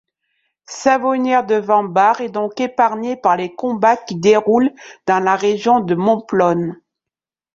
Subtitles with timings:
[0.65, 4.73] Savonnières-devant-Bar est donc épargnée par les combats qui déroulent
[5.05, 6.81] dans la région de Montplonne.